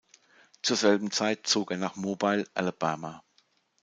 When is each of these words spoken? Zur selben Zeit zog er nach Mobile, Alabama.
Zur 0.63 0.77
selben 0.77 1.11
Zeit 1.11 1.45
zog 1.45 1.69
er 1.69 1.77
nach 1.77 1.95
Mobile, 1.95 2.45
Alabama. 2.55 3.23